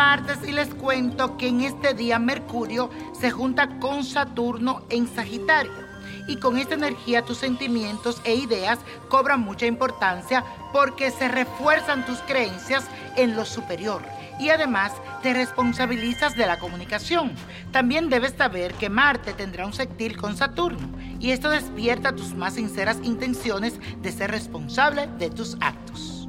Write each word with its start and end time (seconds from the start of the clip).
martes 0.00 0.38
y 0.48 0.52
les 0.52 0.74
cuento 0.74 1.36
que 1.36 1.48
en 1.48 1.60
este 1.60 1.92
día 1.92 2.18
Mercurio 2.18 2.88
se 3.12 3.30
junta 3.30 3.78
con 3.78 4.02
Saturno 4.02 4.82
en 4.88 5.06
Sagitario. 5.06 5.90
Y 6.26 6.36
con 6.36 6.56
esta 6.56 6.74
energía 6.74 7.22
tus 7.22 7.36
sentimientos 7.36 8.22
e 8.24 8.34
ideas 8.34 8.78
cobran 9.10 9.40
mucha 9.40 9.66
importancia 9.66 10.42
porque 10.72 11.10
se 11.10 11.28
refuerzan 11.28 12.06
tus 12.06 12.18
creencias 12.20 12.86
en 13.16 13.36
lo 13.36 13.44
superior 13.44 14.02
y 14.38 14.48
además 14.48 14.92
te 15.22 15.34
responsabilizas 15.34 16.34
de 16.34 16.46
la 16.46 16.58
comunicación. 16.58 17.32
También 17.72 18.08
debes 18.08 18.32
saber 18.32 18.72
que 18.72 18.88
Marte 18.88 19.34
tendrá 19.34 19.66
un 19.66 19.74
sextil 19.74 20.16
con 20.16 20.36
Saturno 20.36 20.88
y 21.18 21.32
esto 21.32 21.50
despierta 21.50 22.16
tus 22.16 22.34
más 22.34 22.54
sinceras 22.54 22.96
intenciones 23.02 23.78
de 24.00 24.12
ser 24.12 24.30
responsable 24.30 25.08
de 25.18 25.28
tus 25.28 25.58
actos. 25.60 26.19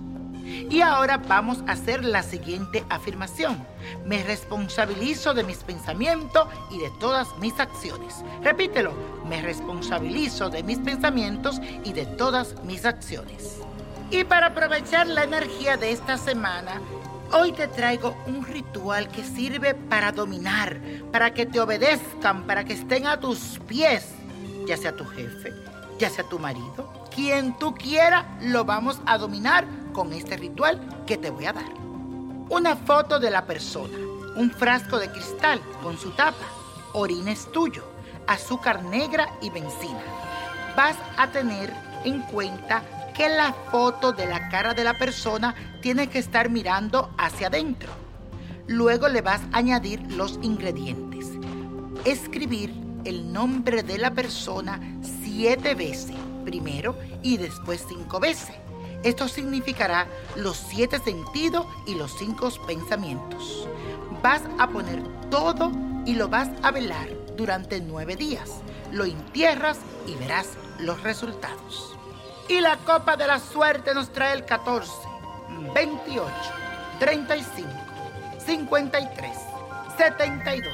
Y 0.70 0.82
ahora 0.82 1.18
vamos 1.18 1.60
a 1.68 1.73
hacer 1.73 2.04
la 2.04 2.23
siguiente 2.23 2.84
afirmación. 2.90 3.66
Me 4.05 4.23
responsabilizo 4.23 5.34
de 5.34 5.44
mis 5.44 5.58
pensamientos 5.58 6.48
y 6.70 6.80
de 6.80 6.91
todas 7.00 7.27
mis 7.40 7.60
acciones. 7.60 8.24
Repítelo. 8.41 8.94
Me 9.27 9.41
responsabilizo 9.41 10.50
de 10.50 10.64
mis 10.64 10.80
pensamientos 10.80 11.62
y 11.84 11.94
de 11.94 12.05
todas 12.05 12.62
mis 12.64 12.86
acciones. 12.86 13.60
Y 14.10 14.24
para 14.26 14.48
aprovechar 14.48 15.08
la 15.08 15.24
energía 15.24 15.77
de 15.77 15.91
esta 15.91 16.18
semana, 16.18 16.82
Hoy 17.34 17.54
te 17.54 17.70
traigo 17.70 18.13
un 18.27 18.46
ritual 18.46 19.08
que 19.08 19.24
sirve 19.24 19.74
para 19.74 20.12
dominar, 20.12 20.82
para 21.13 21.34
que 21.34 21.46
te 21.46 21.62
obedezcan, 21.62 22.46
para 22.46 22.66
que 22.66 22.74
estén 22.74 23.08
a 23.08 23.21
tus 23.21 23.58
pies, 23.68 24.10
ya 24.68 24.76
sea 24.76 24.93
tu 24.93 25.05
jefe, 25.05 25.54
ya 25.98 26.10
sea 26.10 26.26
tu 26.26 26.40
marido, 26.40 26.91
quien 27.15 27.58
tú 27.58 27.74
quieras, 27.74 28.26
lo 28.41 28.65
vamos 28.65 28.99
a 29.05 29.18
dominar 29.18 29.65
con 29.93 30.13
este 30.13 30.37
ritual 30.37 30.79
que 31.05 31.17
te 31.17 31.29
voy 31.29 31.45
a 31.45 31.53
dar. 31.53 31.73
Una 32.49 32.75
foto 32.75 33.20
de 33.20 33.31
la 33.31 33.45
persona, 33.45 33.97
un 34.35 34.51
frasco 34.51 34.99
de 34.99 35.09
cristal 35.11 35.61
con 35.81 35.97
su 35.97 36.11
tapa, 36.11 36.45
orines 36.93 37.51
tuyo, 37.51 37.84
azúcar 38.27 38.84
negra 38.84 39.27
y 39.41 39.49
benzina. 39.49 40.01
Vas 40.75 40.97
a 41.17 41.31
tener 41.31 41.73
en 42.03 42.21
cuenta 42.23 42.84
que 43.15 43.29
la 43.29 43.53
foto 43.71 44.12
de 44.13 44.25
la 44.25 44.49
cara 44.49 44.73
de 44.73 44.84
la 44.84 44.97
persona 44.97 45.53
tiene 45.81 46.07
que 46.07 46.19
estar 46.19 46.49
mirando 46.49 47.13
hacia 47.17 47.47
adentro. 47.47 47.91
Luego 48.67 49.09
le 49.09 49.21
vas 49.21 49.41
a 49.51 49.57
añadir 49.57 50.01
los 50.13 50.39
ingredientes. 50.41 51.27
Escribir 52.05 52.73
el 53.05 53.31
nombre 53.31 53.84
de 53.84 53.97
la 53.97 54.12
persona 54.12 54.79
siete 55.23 55.75
veces, 55.75 56.15
primero 56.45 56.97
y 57.21 57.37
después 57.37 57.85
cinco 57.87 58.19
veces. 58.19 58.60
Esto 59.04 59.27
significará 59.27 60.07
los 60.35 60.57
siete 60.57 60.99
sentidos 60.99 61.66
y 61.88 61.96
los 61.96 62.16
cinco 62.18 62.49
pensamientos. 62.68 63.68
Vas 64.22 64.44
a 64.59 64.68
poner 64.68 65.02
todo 65.30 65.72
y 66.06 66.13
lo 66.13 66.28
vas 66.28 66.50
a 66.62 66.72
velar 66.72 67.08
durante 67.35 67.80
nueve 67.80 68.16
días. 68.16 68.62
Lo 68.91 69.06
entierras 69.06 69.80
y 70.06 70.16
verás 70.16 70.50
los 70.80 71.02
resultados. 71.02 71.96
Y 72.47 72.62
la 72.62 72.78
copa 72.78 73.18
de 73.18 73.28
la 73.28 73.40
suerte 73.40 73.94
nos 73.96 74.12
trae 74.12 74.34
el 74.34 74.46
14, 74.46 74.91
28, 75.74 76.31
35, 77.00 77.69
53, 78.46 79.38
72, 79.97 80.74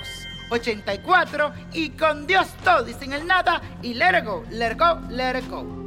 84 0.49 1.53
y 1.73 1.89
con 1.91 2.25
Dios 2.25 2.47
todo 2.63 2.87
y 2.87 2.93
sin 2.93 3.13
el 3.13 3.25
nada 3.25 3.61
y 3.81 3.93
let 3.93 4.17
it 4.17 4.25
go, 4.25 4.43
let 4.49 4.75
go, 4.75 4.99
let 5.09 5.37
it 5.37 5.49
go. 5.49 5.86